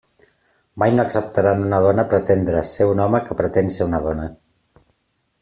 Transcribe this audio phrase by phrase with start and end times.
[0.83, 4.27] Mai no acceptaran una dona pretendre ser un home que pretén ser una dona!